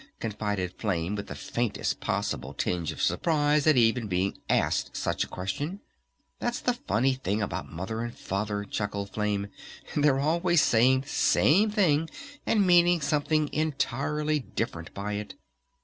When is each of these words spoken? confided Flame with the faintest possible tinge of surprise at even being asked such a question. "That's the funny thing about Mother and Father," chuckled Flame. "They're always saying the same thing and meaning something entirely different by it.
confided 0.19 0.73
Flame 0.79 1.13
with 1.13 1.27
the 1.27 1.35
faintest 1.35 1.99
possible 1.99 2.55
tinge 2.55 2.91
of 2.91 2.99
surprise 3.03 3.67
at 3.67 3.77
even 3.77 4.07
being 4.07 4.35
asked 4.49 4.97
such 4.97 5.23
a 5.23 5.27
question. 5.27 5.79
"That's 6.39 6.59
the 6.59 6.73
funny 6.73 7.13
thing 7.13 7.39
about 7.39 7.71
Mother 7.71 8.01
and 8.01 8.17
Father," 8.17 8.63
chuckled 8.63 9.11
Flame. 9.11 9.49
"They're 9.95 10.19
always 10.19 10.61
saying 10.63 11.01
the 11.01 11.07
same 11.09 11.69
thing 11.69 12.09
and 12.47 12.65
meaning 12.65 12.99
something 12.99 13.53
entirely 13.53 14.39
different 14.39 14.91
by 14.95 15.13
it. 15.13 15.35